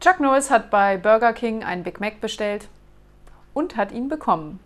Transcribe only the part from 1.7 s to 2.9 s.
Big Mac bestellt